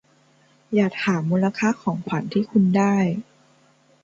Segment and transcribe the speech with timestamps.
[0.73, 2.95] อย่าถามมูลค่าของขวัญที่คุณได้